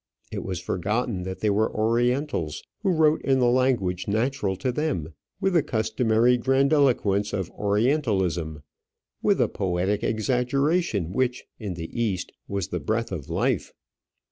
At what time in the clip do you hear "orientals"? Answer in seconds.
1.71-2.63